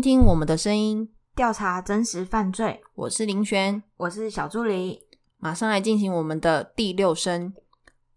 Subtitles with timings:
[0.00, 2.80] 听听我们的声音，调查真实犯罪。
[2.94, 5.02] 我是林璇，我是小助理，
[5.36, 7.52] 马上来进行我们的第六声。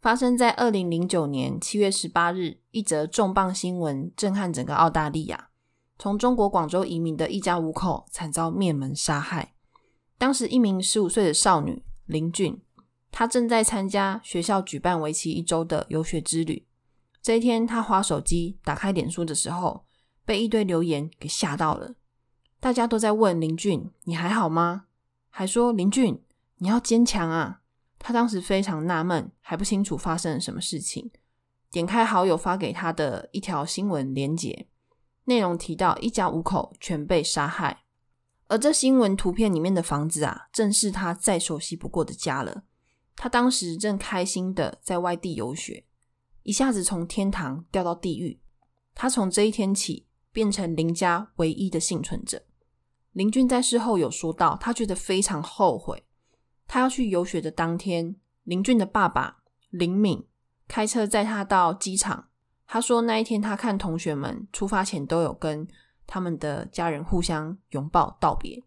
[0.01, 5.49] 发生在二零零九年七月十八日，一则重磅新闻震撼整个澳大利亚。
[5.99, 9.53] 从中国广州移民的一家五口惨遭灭门杀害。
[10.17, 12.61] 当时，一名十五岁的少女林俊，
[13.11, 16.65] 她正在参加学校举办为期一周的游学之旅。
[17.21, 19.83] 这一天，她划手机打开脸书的时候。
[20.25, 21.95] 被一堆留言给吓到了，
[22.59, 24.85] 大家都在问林俊：“你还好吗？”
[25.29, 26.23] 还说：“林俊，
[26.57, 27.61] 你要坚强啊！”
[27.99, 31.11] 他当时非常纳闷，还不清楚发生了什么事情。
[31.71, 34.67] 点开好友发给他的一条新闻连结，
[35.25, 37.83] 内容提到一家五口全被杀害，
[38.47, 42.63] 而这新闻图片里面的房子啊，正是他再熟悉不过的家了。
[43.15, 45.85] 他当时正开心的在外地游学，
[46.43, 48.39] 一下子从天堂掉到地狱。
[48.95, 50.07] 他从这一天起。
[50.33, 52.43] 变成林家唯一的幸存者。
[53.13, 56.03] 林俊在事后有说到，他觉得非常后悔。
[56.67, 60.25] 他要去游学的当天，林俊的爸爸林敏
[60.67, 62.29] 开车载他到机场。
[62.65, 65.67] 他说那一天他看同学们出发前都有跟
[66.07, 68.63] 他们的家人互相拥抱道别。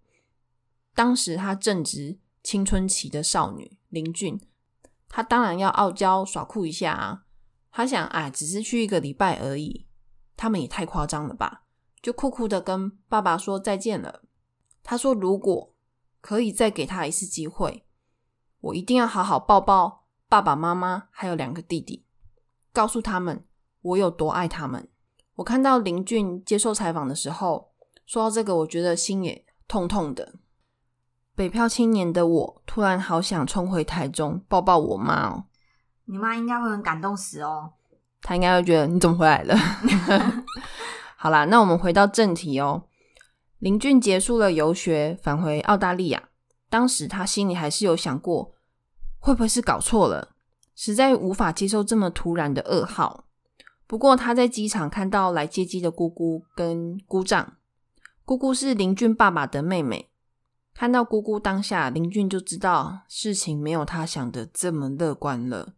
[0.94, 4.40] 当时他正值青春期的少女林俊，
[5.08, 7.24] 他当然要傲娇耍酷一下啊。
[7.72, 9.85] 他想，哎，只是去一个礼拜而已。
[10.36, 11.62] 他们也太夸张了吧！
[12.02, 14.22] 就酷酷的跟爸爸说再见了。
[14.82, 15.72] 他说：“如果
[16.20, 17.84] 可以再给他一次机会，
[18.60, 22.04] 我一定要好好抱抱爸爸妈妈，还有两个弟弟，
[22.72, 23.44] 告诉他们
[23.80, 24.88] 我有多爱他们。”
[25.36, 27.72] 我看到林俊接受采访的时候
[28.06, 30.34] 说到这个，我觉得心也痛痛的。
[31.34, 35.44] 北漂青年的我，突然好想冲回台中抱抱我妈哦！
[36.06, 37.72] 你妈应该会很感动死哦。
[38.22, 39.56] 他应该会觉得你怎么回来了？
[41.16, 42.84] 好啦，那我们回到正题哦。
[43.58, 46.28] 林俊结束了游学，返回澳大利亚。
[46.68, 48.54] 当时他心里还是有想过，
[49.18, 50.34] 会不会是搞错了？
[50.74, 53.24] 实在无法接受这么突然的噩耗。
[53.86, 57.54] 不过他在机场看到来接机的姑姑跟姑丈，
[58.24, 60.10] 姑姑是林俊爸爸的妹妹。
[60.74, 65.72] 看到姑姑当下，林俊就知道事情没有他想的这么乐观了。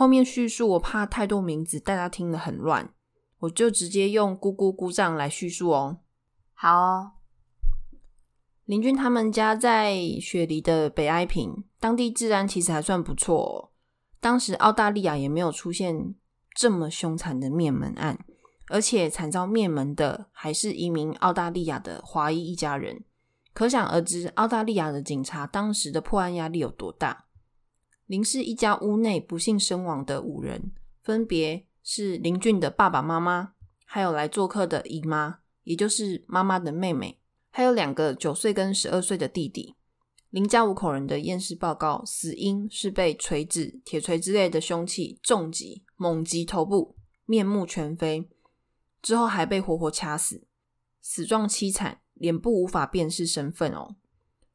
[0.00, 2.94] 后面叙述，我怕太多名字，大家听得很乱，
[3.40, 5.98] 我就直接用姑姑姑丈来叙述哦。
[6.54, 7.12] 好哦，
[8.64, 13.74] 林军他们家在雪梨的北埃平，当地治安其实还算不错。
[14.20, 16.14] 当时澳大利亚也没有出现
[16.54, 18.24] 这么凶残的灭门案，
[18.68, 23.04] 而且惨遭灭门的还是移民澳大利亚的华裔一家人，
[23.52, 27.26] 可想而知，澳大利亚的警察当时的破案压力有多大。
[28.10, 33.52] 林氏一家屋内不幸身亡的五人，分别是林俊的爸爸妈妈，
[33.84, 37.20] 还有来做客的姨妈，也就是妈妈的妹妹，
[37.50, 39.76] 还有两个九岁跟十二岁的弟弟。
[40.30, 48.28] 林家五口人的验尸报告，死因是被锤子、铁锤之类的凶器重击，猛击头部，面目全非，
[49.00, 50.42] 之后还被活活掐死，
[51.00, 53.94] 死状凄惨，脸部无法辨识身份哦。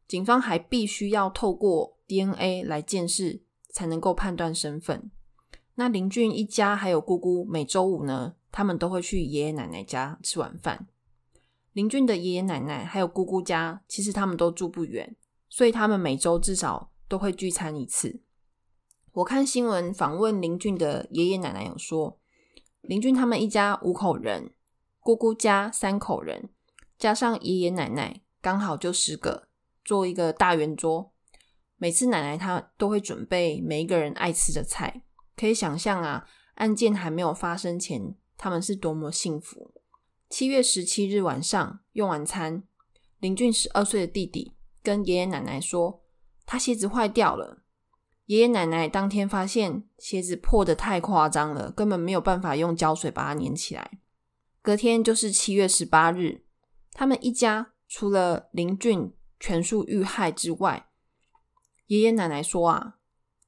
[0.06, 3.45] 警方还必须要透过 DNA 来鉴识。
[3.76, 5.12] 才能够判断身份。
[5.74, 10.88] 那林俊一家还有姑姑，每周五呢，他们都会去爷爷奶奶家吃晚饭。
[11.74, 15.14] 林俊的爷爷奶奶还有姑姑家，其实他们都住不远，
[15.50, 18.22] 所以他们每周至少都会聚餐一次。
[19.12, 22.18] 我看新闻访问林俊的爷爷奶奶有说，
[22.80, 24.54] 林俊他们一家五口人，
[25.02, 26.48] 姑姑家三口人，
[26.98, 29.50] 加上爷爷奶奶，刚好就十个，
[29.84, 31.12] 做一个大圆桌。
[31.78, 35.04] 每次奶奶她都会准备每一个人爱吃的菜，
[35.36, 36.26] 可以想象啊，
[36.56, 39.74] 案件还没有发生前，他们是多么幸福。
[40.30, 42.64] 七月十七日晚上用完餐，
[43.20, 46.04] 林俊十二岁的弟弟跟爷爷奶奶说，
[46.46, 47.64] 他鞋子坏掉了。
[48.28, 54.00] 爷爷奶奶当天发现鞋子破的太夸张了，根本没有办法用胶水把它粘起来。
[54.62, 56.46] 隔天就是七月十八日，
[56.94, 60.85] 他们一家除了林俊全数遇害之外。
[61.88, 62.96] 爷爷奶奶说啊，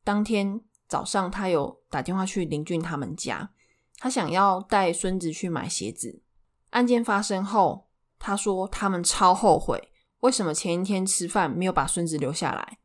[0.03, 3.51] 当天早上他有打电话去林俊他们家，
[3.97, 6.21] 他想要带孙子去买鞋子。
[6.69, 7.87] 案件发生后，
[8.19, 12.79] 他说他们超后悔，为什么前一天吃饭没有把孙子留下来？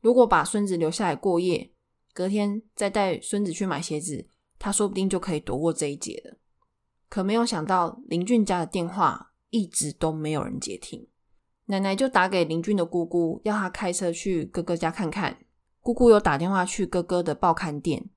[0.00, 1.72] 如果把孙子留下来过夜，
[2.12, 6.38] 隔天再带孙子去买鞋子，他说不定就可以躲过这一劫了。
[7.08, 11.08] 可没有想到，林俊家的电话一直都没有人接听。
[11.66, 15.38] 奶奶就打给林俊的姑姑，要他开车去哥哥家看看。
[15.80, 18.10] 姑姑又打电话去哥哥的报刊店，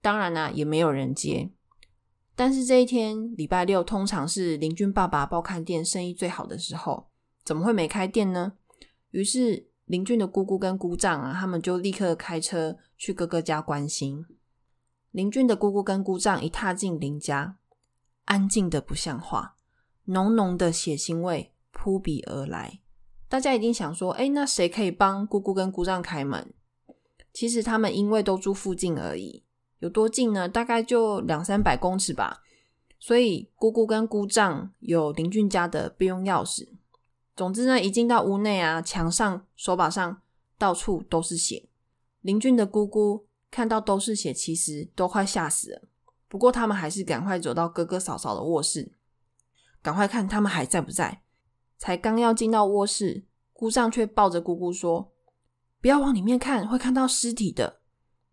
[0.00, 1.50] 当然啦，也没有人接。
[2.34, 7.08] 但是这一天礼拜六通常是林俊爸爸报刊店生意最好的时候，
[7.44, 8.54] 怎么会没开店呢？
[9.10, 14.26] 于是林俊的姑姑跟姑丈啊，他们就立刻开车去哥哥家关心。
[15.12, 17.56] 林俊的姑姑跟姑丈一踏进林家，
[18.26, 19.56] 安静的不像话，
[20.04, 22.80] 浓浓的血腥味扑鼻而来。
[23.28, 26.54] 大家一定想说，哎，那谁可以帮姑姑跟姑丈开门？
[27.32, 29.44] 其实他们因为都住附近而已，
[29.80, 30.48] 有多近呢？
[30.48, 32.40] 大概就两三百公尺吧。
[32.98, 36.66] 所以姑姑跟姑丈有林俊家的备用钥匙。
[37.36, 40.22] 总之呢，一进到屋内啊，墙上、手把上
[40.56, 41.68] 到处都是血。
[42.22, 45.82] 林俊的姑姑看到都是血，其实都快吓死了。
[46.28, 48.92] 不过他们还是赶快走到哥哥嫂嫂的卧室，
[49.82, 51.22] 赶快看他们还在不在。
[51.78, 55.12] 才刚要进到卧室，姑丈却抱着姑姑说
[55.80, 57.80] ：“不要往里面看，会看到尸体的。”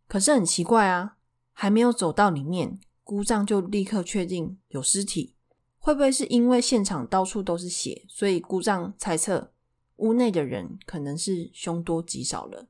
[0.08, 1.18] 可是很奇怪啊，
[1.52, 5.36] 还没有走到里面，姑丈就立刻确定有尸体。
[5.80, 9.52] 会不会是因为现场到处都是血，所以姑丈猜测
[9.98, 12.68] 屋内的人可能是凶多吉少了？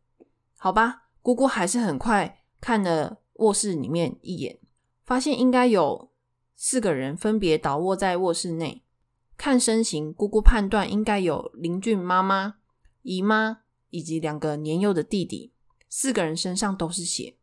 [0.58, 4.60] 好吧，姑姑还是很快看了卧室里面一眼，
[5.04, 6.12] 发现应该有
[6.56, 8.83] 四个人分别倒卧在卧室内。
[9.44, 12.56] 看身形，姑姑判断应该有林俊妈妈、
[13.02, 13.60] 姨妈
[13.90, 15.52] 以及两个年幼的弟弟，
[15.90, 17.36] 四个人身上都是血，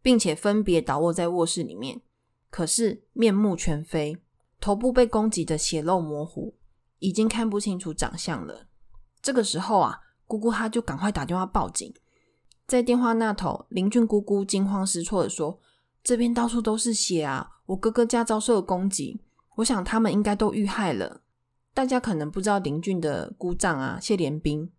[0.00, 2.00] 并且分别倒卧在卧室里面，
[2.48, 4.16] 可是面目全非。
[4.58, 6.54] 头部被攻击的血肉模糊，
[7.00, 8.66] 已经看不清楚长相了。
[9.20, 11.92] 这个时候啊，姑姑她就赶快打电话报警。
[12.66, 15.60] 在电话那头，林俊姑姑惊慌失措的说
[16.02, 17.60] ：“这边到处都是血啊！
[17.66, 19.20] 我哥哥家遭受了攻击，
[19.56, 21.20] 我想他们应该都遇害了。”
[21.76, 24.72] 大家可能不知道，林俊的姑丈啊，谢连兵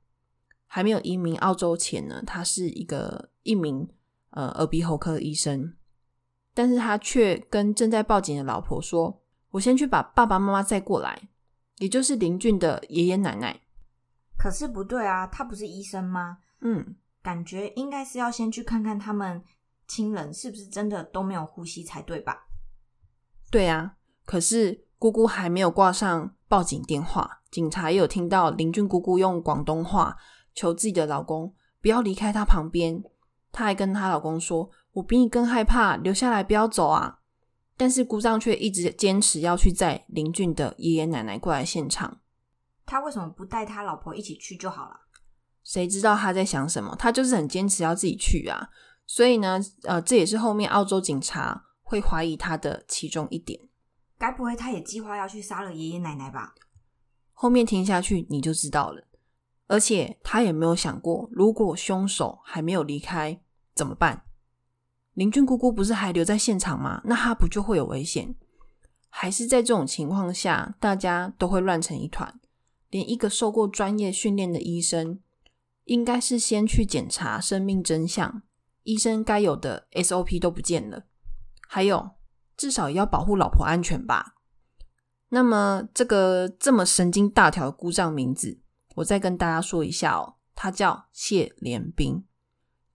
[0.65, 3.87] 还没有移民澳洲前呢，他是一个一名
[4.31, 5.75] 呃耳鼻喉科医生，
[6.55, 9.21] 但是他却跟正在报警的老婆说。
[9.51, 11.29] 我先去把爸爸妈妈再过来，
[11.77, 13.61] 也就是林俊的爷爷奶奶。
[14.37, 16.39] 可是不对啊，他不是医生吗？
[16.61, 19.41] 嗯，感觉应该是要先去看看他们
[19.87, 22.47] 亲人是不是真的都没有呼吸才对吧？
[23.49, 23.95] 对啊，
[24.25, 30.17] 可是姑姑还没有挂上报警电话，警察也有听到林俊姑姑用广东话
[30.53, 33.03] 求自己的老公不要离开她旁边。
[33.51, 37.19] 她还跟她老公说：“我比你更害怕，留下来不要走啊！”
[37.77, 42.19] 但是姑丈却一直坚持要去载林俊的爷爷奶奶过来现场。
[42.85, 45.01] 他为什么不带他老婆一起去就好了？
[45.63, 46.95] 谁知道他在想什么？
[46.97, 48.69] 他就是很坚持要自己去啊！
[49.05, 53.59] 所以呢，呃，这也是后面澳洲警察会怀疑他的其中一点。
[54.17, 56.53] 该不会他也计划要去杀了爷爷奶奶吧？
[57.33, 59.03] 后面听下去你就知道了。
[59.67, 63.41] 而且他也没有想过，如果凶手还没有离开
[63.75, 64.23] 怎么办？
[65.13, 67.01] 林俊姑姑不是还留在现场吗？
[67.05, 68.33] 那他不就会有危险？
[69.09, 72.39] 还是在这种情况下，大家都会乱成一团？
[72.89, 75.19] 连一个受过专业训练的医生，
[75.83, 78.43] 应该是先去检查生命真相，
[78.83, 81.03] 医生该有的 SOP 都不见了。
[81.67, 82.11] 还有，
[82.57, 84.33] 至少也要保护老婆安全吧？
[85.29, 88.59] 那么，这个这么神经大条的姑丈名字，
[88.95, 92.25] 我再跟大家说一下哦，他叫谢连兵。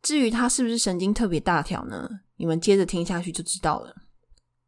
[0.00, 2.08] 至于他是不是神经特别大条呢？
[2.36, 3.94] 你们接着听下去就知道了。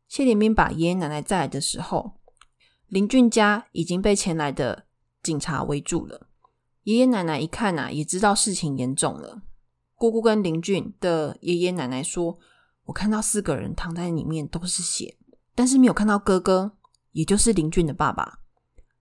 [0.06, 2.20] 谢连兵把爷爷奶奶载来的时候，
[2.86, 4.86] 林俊家已经被前来的
[5.22, 6.28] 警察围住了。
[6.84, 9.42] 爷爷奶奶一看啊，也知道事情严重了。
[9.96, 12.38] 姑姑跟林俊的爷爷奶奶说
[12.84, 15.16] ：“我看到四个人躺在里面，都是血，
[15.54, 16.76] 但是没有看到哥哥，
[17.12, 18.40] 也就是林俊的爸爸。”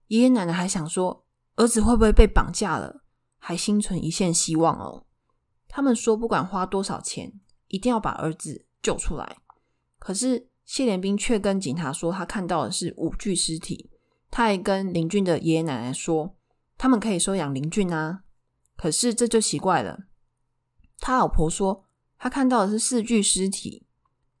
[0.08, 1.24] 爷爷奶奶还想说
[1.56, 3.02] ：“儿子会不会被绑架了？”
[3.38, 5.04] 还心存一线希望哦。
[5.68, 7.32] 他们说，不管花多少钱，
[7.68, 9.36] 一定要把儿子救出来。
[9.98, 13.90] 可是谢连兵却跟警察说，他看到的是五具尸体。
[14.30, 16.34] 他还跟林俊的爷爷奶奶说，
[16.78, 18.22] 他们可以收养林俊啊。
[18.76, 20.04] 可是这就奇怪了，
[20.98, 21.83] 他老婆说，
[22.24, 23.84] 他看到的是四具尸体。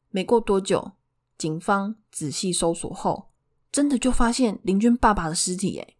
[0.08, 0.92] 没过多久，
[1.36, 3.28] 警方仔细搜索后，
[3.70, 5.76] 真的就发现林俊爸爸的尸体。
[5.76, 5.98] 诶，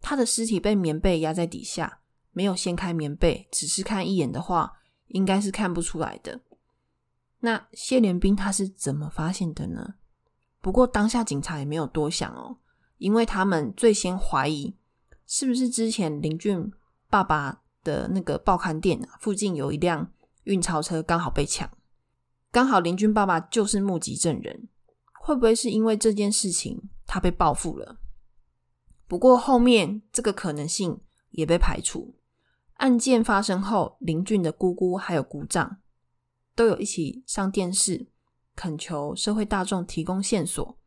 [0.00, 2.00] 他的尸体被棉被压在底下。
[2.32, 4.78] 没有掀开棉被，只是看一眼的话，
[5.08, 6.40] 应该是看不出来的。
[7.40, 9.96] 那谢连兵他是怎么发现的呢？
[10.62, 12.56] 不过当下警察也没有多想哦，
[12.96, 14.74] 因为他们最先怀疑
[15.26, 16.72] 是不是之前林俊
[17.10, 20.10] 爸爸的那个报刊店附近有一辆
[20.46, 21.70] 运钞车刚好被抢，
[22.50, 24.68] 刚好林俊爸爸就是目击证人，
[25.20, 27.98] 会不会是因为这件事情他被报复了？
[29.08, 31.00] 不过后面这个可能性
[31.30, 32.16] 也被排除。
[32.74, 35.78] 案件发生后，林俊的姑姑还有姑丈
[36.54, 38.08] 都有一起上电视，
[38.54, 40.78] 恳求社会大众提供线索，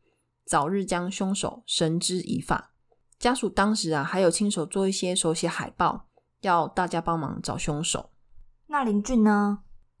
[0.46, 2.72] 早日将凶手绳之以法。
[3.18, 6.08] 家属当时啊，还有亲手做一些手写海报，
[6.40, 8.10] 要大家帮忙找凶手。
[8.72, 9.58] 那林俊呢？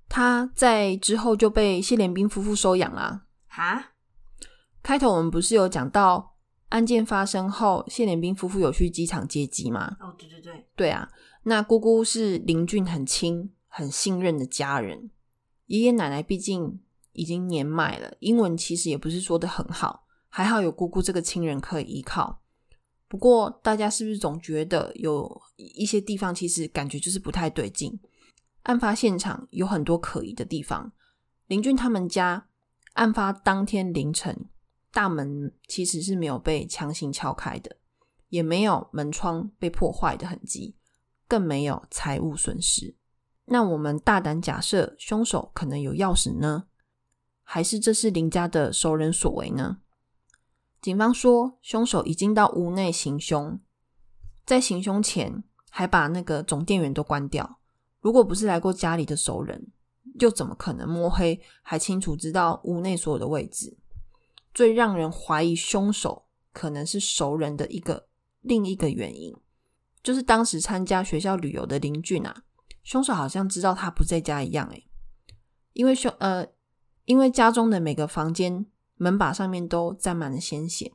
[0.08, 3.26] 他在之后就被谢连兵夫妇收养啦。
[3.48, 3.94] 哈，
[4.80, 6.36] 开头我们不是有讲到
[6.68, 9.96] 案件发生后，谢连兵夫妇有去机场接机吗？
[9.98, 11.10] 哦，对对对，对啊，
[11.42, 15.10] 那姑姑是林俊很亲、很信任的家人。
[15.66, 16.80] 爷爷奶奶毕竟
[17.12, 22.40] 已经年迈了，英文其实也不是说的很好，还好有姑姑这个亲人可以依靠。
[23.08, 27.98] 不过大家是不是总觉得有一些地方其实感觉就是不太对劲？
[28.62, 30.92] 案发现场有很多可疑的地方。
[31.46, 32.46] 林俊他们家
[32.94, 34.48] 案发当天凌晨，
[34.92, 37.76] 大门其实是没有被强行敲开的，
[38.28, 40.76] 也没有门窗被破坏的痕迹，
[41.26, 42.96] 更没有财物损失。
[43.46, 46.66] 那我们大胆假设，凶手可能有钥匙呢？
[47.42, 49.78] 还是这是林家的熟人所为呢？
[50.80, 53.60] 警方说，凶手已经到屋内行凶，
[54.46, 57.59] 在行凶前还把那个总电源都关掉。
[58.00, 59.68] 如果不是来过家里的熟人，
[60.18, 63.76] 又怎么可能摸黑还清楚知道屋内所有的位置？
[64.52, 68.08] 最让人怀疑凶手可能是熟人的一个
[68.40, 69.36] 另一个原因，
[70.02, 72.42] 就是当时参加学校旅游的林俊啊，
[72.82, 74.86] 凶手好像知道他不在家一样，诶
[75.74, 76.46] 因为凶呃，
[77.04, 78.66] 因为家中的每个房间
[78.96, 80.92] 门把上面都沾满了鲜血，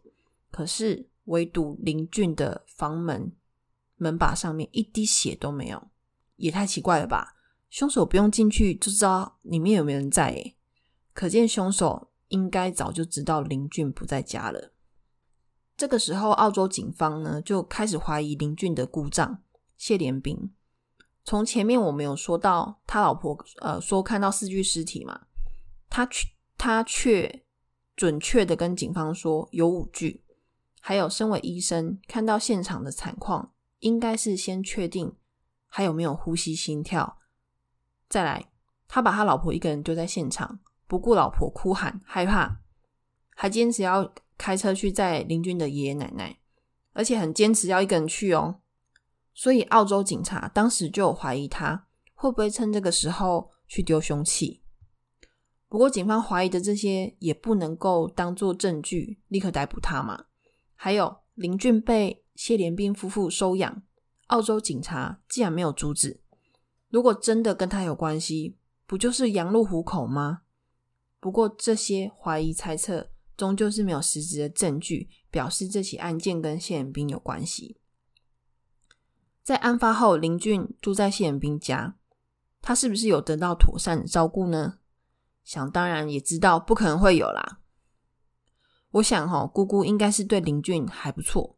[0.52, 3.32] 可是唯独林俊的房门
[3.96, 5.88] 门把上面一滴血都没有。
[6.38, 7.36] 也太奇怪了吧！
[7.70, 10.54] 凶手不用进去就知道里面有没有人在，
[11.14, 14.72] 可见凶手应该早就知道林俊不在家了。
[15.76, 19.44] 这个时候，澳洲警方呢就开始怀疑林俊的姑丈
[19.78, 20.54] 谢连兵。
[21.26, 25.22] 从前面我们有说到，他老婆呃说看到四具尸体嘛，
[25.90, 26.28] 他却
[26.58, 27.44] 他却
[27.96, 30.24] 准确的跟警方说有五具。
[30.80, 35.16] 还有，身为医生看到现场的惨况，应该是先确定。
[35.76, 37.18] 还有没有呼吸、心跳？
[38.08, 38.50] 再来，
[38.88, 42.62] 他把他老婆一个人丢在现场，不顾老婆哭喊害怕，
[43.36, 46.40] 还坚持要开车去载林俊的爷爷奶奶，
[46.94, 48.62] 而且很坚持要一个人去哦。
[49.34, 54.64] 所以，澳洲警察当时就有怀疑他会不会趁这个时候去丢凶器。
[55.68, 60.28] 不过，警方怀疑的这些也不能够当做证据，立刻逮捕他嘛。
[60.76, 63.84] 还有林俊被谢连斌夫妇收养。
[64.28, 66.22] 澳洲警察既然没有阻止，
[66.90, 70.42] 如果真的跟他有关系，不就是羊入虎口吗？
[71.20, 77.78] 不过这些怀疑猜测终究是没有实质的证据，表示这起案件跟谢衍兵有关系。
[79.44, 81.96] 在案发后，林俊住在谢衍兵家，
[82.62, 84.80] 他是不是有得到妥善照顾呢？
[85.44, 87.60] 想当然也知道不可能会有啦。
[88.92, 91.55] 我想哈，姑姑应该是对林俊还不错。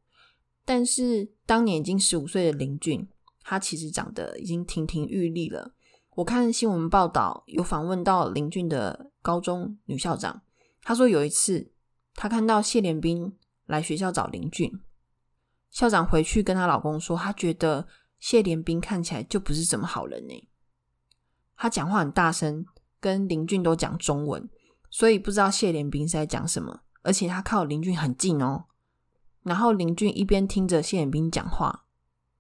[0.68, 3.08] 但是当年已经十五岁的林俊，
[3.42, 5.72] 他其实长得已经亭亭玉立了。
[6.16, 10.42] 我看新闻报道有访问到林俊的高中女校长，
[10.82, 11.72] 她说有一次
[12.16, 13.34] 她看到谢连兵
[13.66, 14.70] 来学校找林俊，
[15.72, 17.88] 校长回去跟她老公说，她觉得
[18.20, 20.50] 谢连兵看起来就不是什么好人呢。
[21.56, 22.66] 他讲话很大声，
[23.00, 24.50] 跟林俊都讲中文，
[24.90, 28.66] 所以不知道谢连兵是在讲什么，而且他靠林俊很近哦。
[29.48, 31.86] 然后林俊一边听着谢衍兵讲话，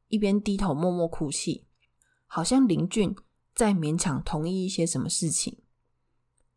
[0.09, 1.63] 一边低头默默哭泣，
[2.25, 3.15] 好像林俊
[3.55, 5.57] 在勉强同意一些什么事情。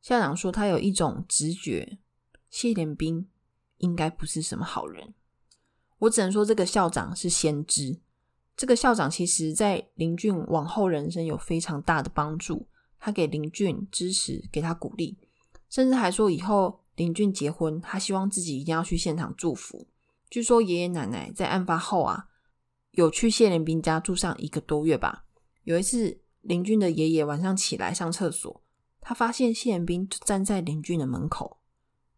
[0.03, 1.99] 校长说他有一种直觉，
[2.51, 3.29] 谢连兵
[3.79, 5.15] 应该不是什么好人。
[6.01, 8.01] 我只能说这个校长是先知。
[8.57, 12.67] 这个校长其实在林俊往后人生有非常大的帮助，
[12.99, 15.17] 他给林俊支持，给他鼓励，
[15.69, 19.87] 甚至还说以后林俊结婚，他希望自己一定要去现场祝福。
[20.31, 22.29] 据说爷爷奶奶在案发后啊，
[22.93, 25.25] 有去谢连兵家住上一个多月吧。
[25.65, 28.63] 有一次，林俊的爷爷晚上起来上厕所，
[29.01, 31.59] 他发现谢连兵就站在林俊的门口，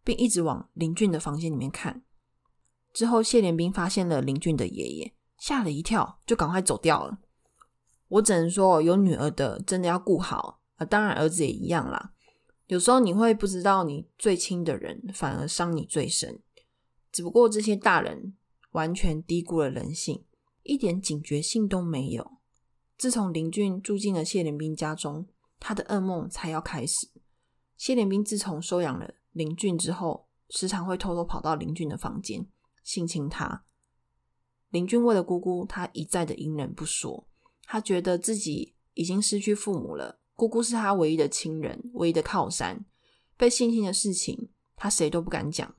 [0.04, 2.04] 并一直往林俊的房间里面看。
[2.92, 7.19] 之后，谢连兵发现了林俊的爷爷，吓了一跳，就赶快走掉了。
[8.09, 12.12] 我只能说，有女儿的真的要顾好啊，当然儿子也一样啦。
[12.66, 16.42] 有时候你会不知道，你最亲的人反而伤你最深。
[17.12, 18.35] 只不过这些大人
[18.71, 20.25] 完全低估了人性，
[20.62, 22.38] 一点警觉性都没有。
[22.97, 25.28] 自从林俊住进了谢连兵家中，
[25.61, 27.09] 他的噩梦才要开始。
[27.76, 32.47] 谢连兵自从收养了林俊之后，时常会偷偷跑到林俊的房间
[32.83, 33.64] 性侵他。
[34.71, 37.28] 林俊为了姑姑，他一再的隐忍不说。
[37.64, 42.85] 他觉得自己已经失去父母了，姑姑是他唯一的亲人，唯一的靠山。
[43.37, 45.75] 被性侵的事情，他谁都不敢讲。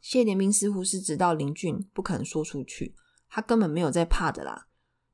[0.00, 2.94] 谢连兵似乎是知道林俊不肯说出去，
[3.28, 4.66] 他根本没有在怕的啦。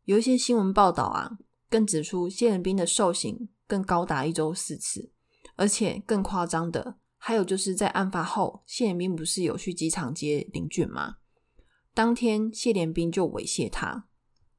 [0.04, 1.38] 有一些新闻报道啊，
[1.68, 5.12] 更指出谢连兵的受刑更高达一周四次，
[5.56, 11.16] 而且更夸张的，还有就是在案发后，谢连兵不是有去机场接林俊吗？
[11.94, 14.06] 当天谢连兵就猥亵他，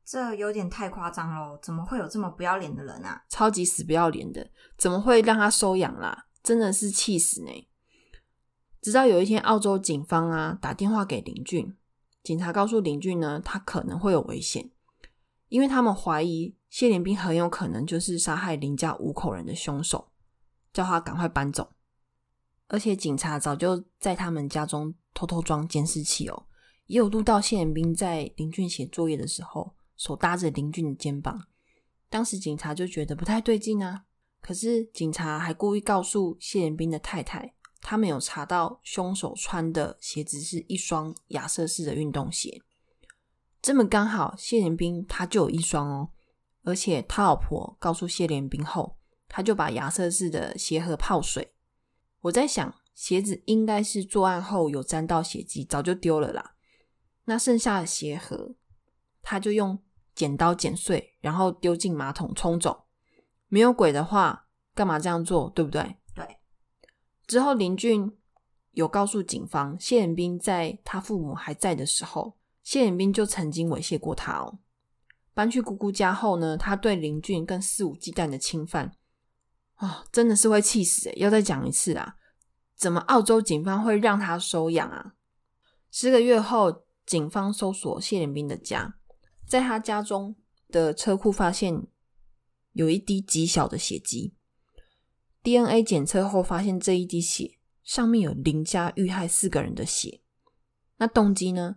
[0.05, 1.59] 这有点太夸张喽！
[1.61, 3.23] 怎么会有这么不要脸的人啊？
[3.29, 6.27] 超级死不要脸的，怎么会让他收养啦？
[6.41, 7.51] 真的是气死呢！
[8.85, 11.75] 直到有一天，澳洲警方啊打电话给林俊，
[12.21, 14.69] 警察告诉林俊呢，他可能会有危险，
[15.47, 20.11] 因为他们怀疑谢连兵很有可能就是杀害林家五口人的凶手，
[20.71, 21.67] 叫他赶快搬走。
[22.67, 26.45] 而且警察早就在他们家中偷偷装监视器哦，
[26.85, 31.47] 也有录到谢连兵在林俊写作业的时候，手搭着林俊的肩膀。
[32.07, 34.03] 当时警察就觉得不太对劲啊，
[34.39, 37.54] 可是警察还故意告诉谢连兵的太太。
[37.87, 42.63] 他们有查到凶手穿的鞋子是一双亚瑟士的运动鞋，
[43.61, 46.09] 这么刚好谢连兵他就有一双哦，
[46.63, 51.53] 而且他老婆告诉谢连兵后，他就把亚瑟士的鞋盒泡水。
[52.21, 56.55] 我在想，鞋子应该是作案后有沾到血迹，早就丢了啦。
[57.25, 58.55] 那剩下的鞋盒，
[59.21, 59.77] 他就用
[60.15, 62.85] 剪刀剪碎，然后丢进马桶冲走。
[63.47, 65.51] 没有鬼的话，干嘛这样做？
[65.51, 65.97] 对不对？
[67.27, 68.11] 之后，林俊
[68.71, 74.59] 有告诉警方，谢延斌在他父母还在的时候，谢延斌就曾经猥亵过他哦。
[75.33, 78.95] 搬去姑姑家后呢，他对林俊更肆无忌惮的侵犯，
[79.73, 81.11] 啊，真的是会气死！
[81.15, 82.15] 要再讲一次啊，
[82.75, 85.15] 怎么澳洲警方会让他收养啊？
[85.91, 88.95] 十个月后，警方搜索谢延斌的家，
[89.45, 90.35] 在他家中
[90.69, 91.85] 的车库发现
[92.71, 94.35] 有一滴极小的血迹。
[95.45, 100.21] DNA 检测后发现，这一滴血上面有林家遇害四个人的血。
[100.97, 101.75] 那动机呢？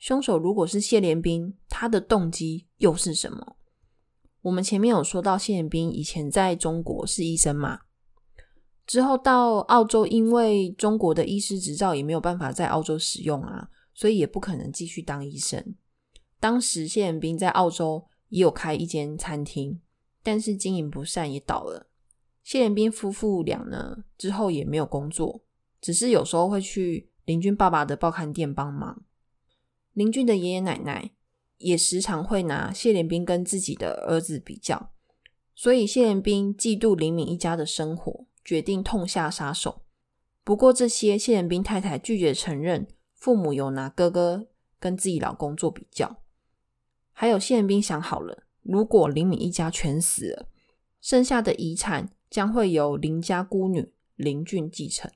[0.00, 3.54] 凶手如果是谢连兵，他的动机又是什么？
[4.40, 7.82] 我们前面有说到，谢连兵以前在中国是医生嘛，
[8.84, 15.76] 之后到澳洲，因为中国的医师执照也没有办法在澳洲使用啊，所以也不可能继续当医生。
[16.40, 19.80] 当时谢连兵在澳洲也有开一间餐厅，
[20.24, 21.87] 但是经营不善，也倒了。
[22.48, 25.42] 谢连兵夫妇俩呢，之后也没有工作，
[25.82, 29.04] 只是有时候会去林俊爸爸的报刊店帮忙。
[29.92, 31.10] 林俊的爷爷奶奶
[31.58, 34.92] 也时常会拿谢连兵跟自己的儿子比较，
[35.54, 39.82] 所以谢连兵嫉妒林敏一家的生活，决定痛下杀手。
[40.42, 44.48] 不过这些谢连兵太太拒绝承认父母有拿哥哥
[44.80, 46.22] 跟自己老公做比较。
[47.12, 50.48] 还有谢连兵想好了，如果林敏一家全死了，
[51.02, 52.10] 剩下的遗产。
[52.30, 55.10] 将会由林家孤女林俊继承，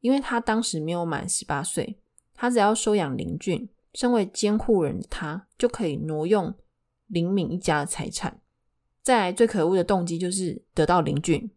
[0.00, 1.98] 因为他当时没有满十八岁，
[2.34, 6.54] 他只要收养林俊，身为监护人的他就可以挪用
[7.06, 8.40] 林敏一家的财产。
[9.02, 11.50] 再来最可恶的动机就是得到林俊。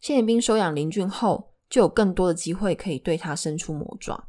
[0.00, 4.28] 谢延兵收养林俊后，就有更多的机会可以对他伸出魔爪。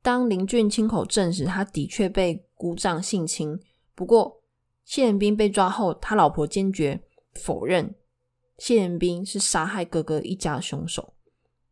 [0.00, 3.60] 当林俊亲口证实他的确被姑丈性侵，
[3.94, 4.42] 不过
[4.84, 7.02] 谢延兵被抓后，他老婆坚决
[7.34, 7.94] 否认。
[8.62, 11.14] 谢延兵是杀害哥哥一家的凶手。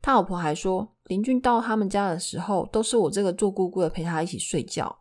[0.02, 4.98] 他老婆还说，林俊到他们家的时候，都是我这个做姑姑的陪他一起睡觉。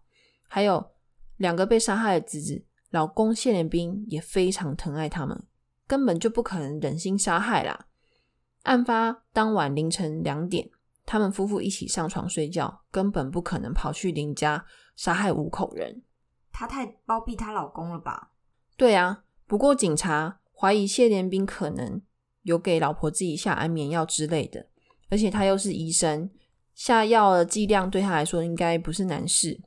[0.47, 0.91] 还有
[1.37, 5.47] 两个被杀害的侄子，老公谢连兵也非常疼爱他们，
[5.87, 7.87] 根本就不可能忍心杀害啦。
[8.61, 10.69] 案发当晚凌晨两点，
[11.07, 14.63] 他们夫妇一起上床睡觉，根本不可能跑去林家
[14.95, 16.03] 杀害五口人。
[16.51, 18.29] 她太包庇她老公了吧？
[18.77, 20.38] 对啊，不过警察。
[20.59, 22.01] 怀疑谢连兵可能
[22.41, 24.67] 有给老婆自己下安眠药之类的，
[25.09, 26.29] 而且他又是医生，
[26.75, 29.61] 下药的剂量对他来说应该不是难事。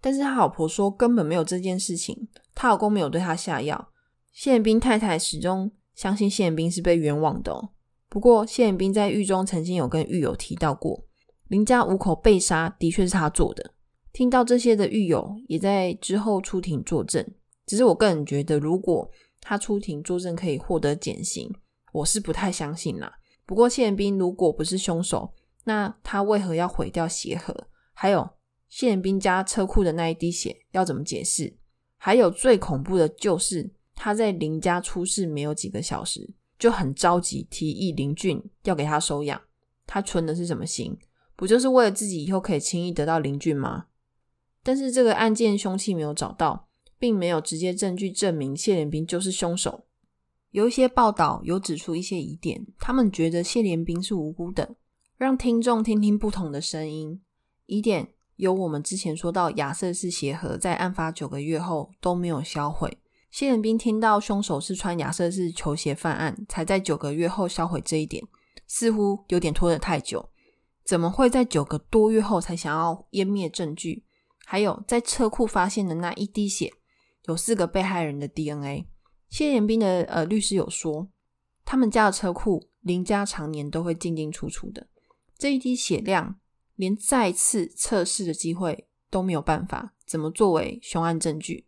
[0.00, 3.90] 但是他老婆说根本没有这件事情，他老公没有对他下药。
[4.32, 7.68] 谢连兵太太始终相信谢连兵是被冤枉的。
[8.08, 11.04] 不过谢连兵在狱中曾经有跟狱友提到过，
[11.48, 13.74] 林家五口被杀的确是他做的。
[14.12, 17.24] 听到这些的狱友也在之后出庭作证。
[17.66, 19.08] 只是我个人觉得，如果
[19.40, 21.52] 他出庭作证可以获得减刑，
[21.92, 23.18] 我是不太相信啦。
[23.46, 25.32] 不过谢延兵如果不是凶手，
[25.64, 27.68] 那他为何要毁掉鞋盒？
[27.92, 28.30] 还有
[28.68, 31.56] 谢延兵家车库的那一滴血要怎么解释？
[31.96, 39.40] 还有最恐怖的就是他在林家出事没有几个小时，就很着急提议林俊要给他收养。
[39.86, 40.96] 他存的是什么心？
[41.34, 43.86] 不就是为了自己以后可以轻易得到林俊吗？
[44.62, 46.68] 但是这个案件凶器没有找到。
[47.00, 49.86] 并没有直接证据证明谢连兵就是凶手。
[50.50, 54.76] 有一些报道有指出一些疑点，他们觉得谢连兵是无辜的，
[55.16, 57.22] 让听众听听不同的声音。
[57.66, 62.98] 疑点有我们之前说到亚瑟士鞋盒在案发九个月后都没有销毁。
[63.30, 68.22] 谢连斌听到凶手是穿亚瑟士球鞋犯案，才在九个月后销毁这一点，
[68.66, 70.28] 似乎有点拖得太久。
[70.84, 74.04] 怎么会在九个多月后才想要湮灭证据？
[74.44, 76.72] 还有在车库发现的那一滴血，
[77.26, 78.86] 有四个被害人的 DNA。
[79.28, 81.08] 谢延斌的呃律师有说，
[81.64, 84.88] 他们家的车库林家常年都会进进出出的，
[85.38, 86.40] 这一滴血量
[86.74, 91.66] 连再次测试的机会都没有办法，怎么作为凶案证据？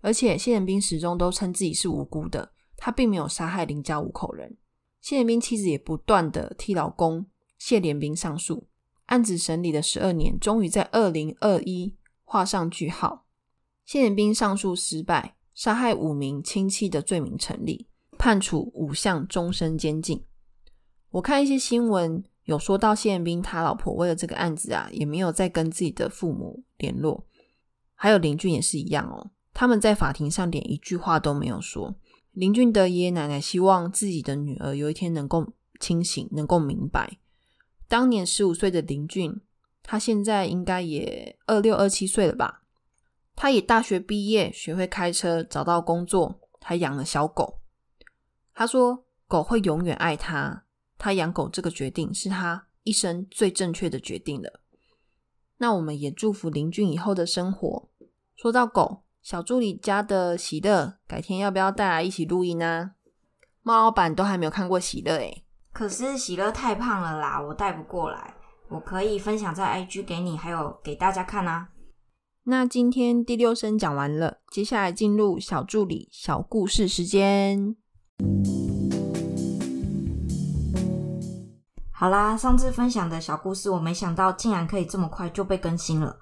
[0.00, 4.56] 而且谢延斌始终都称自己是无辜的，他并没有杀害林家五口人。
[5.00, 7.26] 谢延斌妻子也不断的替老公
[7.58, 8.68] 谢连斌上诉，
[9.06, 13.23] 案子审理了十二年，终于在二零二一画上句号。
[13.84, 17.86] 谢延斌上诉失败，杀害五名亲戚的罪名成立，
[18.18, 20.24] 判处五项终身监禁。
[21.10, 27.26] 我看一些新闻有说到谢延斌他老婆为了这个案子啊，也没有再跟自己的父母联络，
[27.94, 29.30] 还有林俊也是一样哦。
[29.52, 31.94] 他们在法庭上连一句话都没有说。
[32.32, 37.18] 林俊的爷爷奶奶希望自己的女儿有一天能够清醒，能够明白。
[37.86, 39.40] 当年十五岁的林俊，
[39.84, 42.63] 他现在应该也二六二七岁了吧？
[43.36, 47.60] 他也大学毕业，学会开车，找到工作，还养了小狗。
[48.54, 50.64] 他说：“狗会永远爱他。
[50.96, 54.60] 他养狗这个决定是他一生最正确的决定了。”
[55.58, 57.88] 那我们也祝福林俊以后的生活。
[58.36, 59.02] 说到狗。
[59.24, 62.90] 小助理家的喜乐，改天要不要带来一起录音呢？
[63.62, 68.34] 猫老板都还没有看过喜乐诶可是喜乐太胖了啦，我带不过来。
[68.68, 71.70] 我可以分享在 IG 给你，还有给大家看啊。
[72.46, 77.74] 那今天第六声讲完了，接下来进入小助理小故事时间。
[81.90, 86.18] 好啦，上次分享的小故事，我没想到竟然可以这么快就被更新了。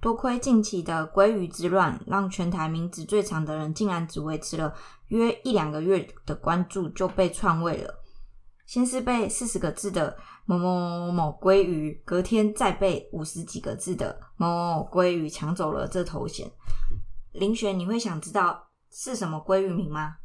[0.00, 4.72] 多亏近期的鲑鱼之乱，让全台名字最长的人竟然只维持了
[5.08, 7.94] 约一两个月的关注就被篡位了。
[8.66, 16.50] 先是被四十个字的某某某某鲑鱼，隔天再被五十几个字的某某某鲑鱼抢走了这头衔。
[17.32, 20.16] 林璇，你会想知道是什么鲑鱼名吗？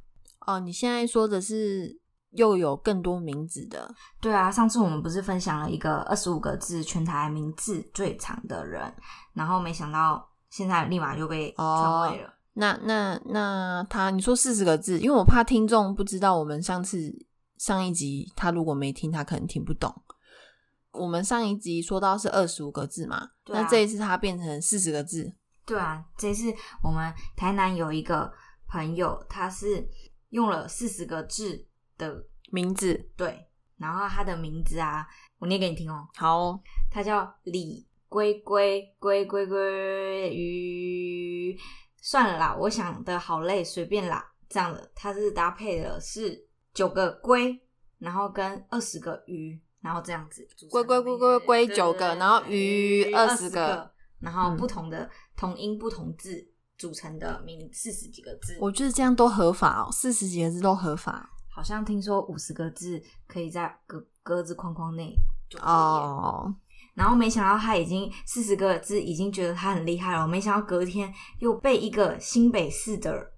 [0.46, 2.00] 哦，你现在说的是
[2.32, 3.94] 又有更多名字的？
[4.20, 8.82] 对啊，上次我们不是分享了一个二十五个字全台名字最长的人？
[9.34, 12.34] 然后没想到现在立马就被篡位了。
[12.54, 17.14] 那那那他你说四十个字，因为我怕听众不知道我们上次
[17.62, 19.94] 上一集他如果没听，他可能听不懂。
[20.94, 25.32] 我们上一集说到是二十五个字嘛，那这一次他变成四十个字。
[25.64, 26.52] 对啊，这次
[26.84, 28.34] 我们台南有一个
[28.68, 29.88] 朋友，他是
[30.30, 31.68] 用了四十个字
[32.00, 33.48] 的名字，对，
[33.78, 35.06] 然后他的名字啊，
[35.38, 36.08] 我念给你听哦。
[36.16, 37.88] 好，他叫李。
[38.10, 41.56] 龟龟龟龟龟鱼，
[42.02, 44.34] 算了啦，我想的好累，随便啦。
[44.50, 47.60] 这样的，它是搭配的是九个龟，
[48.00, 50.48] 然后跟二十个鱼，然后这样子。
[50.70, 58.58] 龟龟龟龟龟九个，然后鱼二十个，然后不同的同音不同字组成的名四十几个字。
[58.60, 61.30] 我觉得这样都合法哦，四十几个字都合法。
[61.54, 65.16] 好像听说五十个字可以在格格子框框内。
[65.62, 66.56] 哦。
[66.94, 70.28] 然后没想到他已经四十个字，已经觉得他很厉害了。
[70.28, 73.32] 没想到隔天又被一个新北市的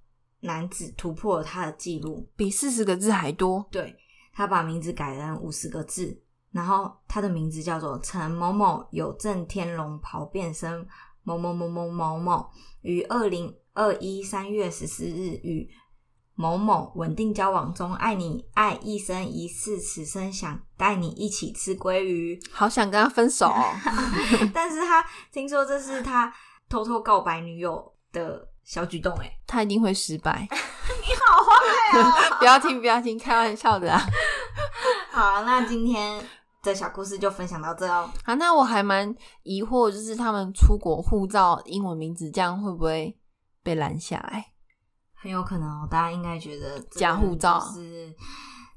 [0.44, 3.66] 男子突破了他的记录，比四十个字还多。
[3.72, 3.96] 对
[4.34, 10.88] 他把名字改成五十个字，然后他的名字叫做陈某某，有正天龙袍变身
[11.24, 12.50] 某某某某某某，
[12.82, 15.70] 于二零二一三月十四日与。
[16.36, 23.54] 某某稳定交往中，爱你爱一生一世，此生想带你一起吃鲑鱼，好想跟他分手。
[24.52, 26.34] 但是他听说这是他
[26.68, 30.48] 偷偷告白女友的小举动，哎， 他一定会失败。
[30.52, 32.38] 你好坏啊！
[32.40, 34.02] 不要听，不要听，开玩笑的啊。
[35.12, 36.22] 好，那今天
[36.62, 38.10] 的小故事就分享到这哦。
[38.24, 43.18] 啊，那我还蛮疑惑，就是他们出国护照英文名字这样会不会
[43.62, 44.54] 被拦下来？
[45.14, 48.14] 很有可能哦，大家应该觉得假护照是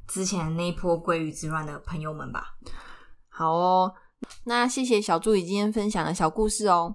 [0.07, 2.55] 之前那一波鲑鱼之乱的朋友们吧？
[3.29, 3.92] 好哦，
[4.44, 6.94] 那谢谢小助理今天分享的小故事哦。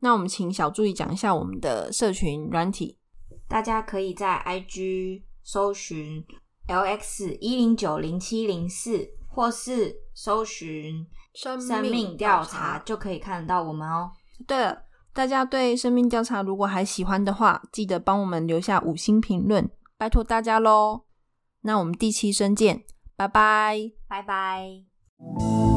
[0.00, 2.98] 那我们请小助理讲一下我们的社群软体，
[3.48, 6.24] 大家可以在 IG 搜寻
[6.68, 14.10] LX 一零九零七零四，或是搜寻生命调查，就可以看得到我们哦。
[14.46, 14.82] 对了。
[15.12, 21.02] 大家对生命调查如果还喜欢的话，记得帮我们留下五星评论，拜托大家喽！
[21.62, 22.84] 那我们第七声见，
[23.16, 25.69] 拜拜，拜拜。